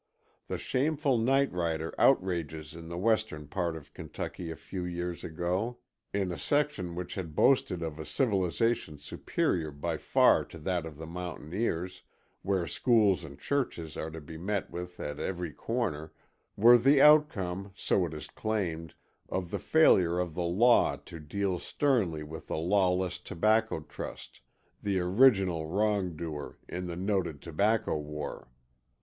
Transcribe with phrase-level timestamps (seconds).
[0.47, 5.77] The shameful nightrider outrages in the western part of Kentucky a few years ago,
[6.11, 10.97] in a section which had boasted of a civilization superior by far to that of
[10.97, 12.01] the mountaineers,
[12.41, 16.11] where schools and churches are to be met with at every corner,
[16.57, 18.95] were the outcome, so it is claimed,
[19.29, 24.41] of the failure of the law to deal sternly with the lawless tobacco trust,
[24.81, 28.49] the "original wrongdoer" in the noted tobacco war.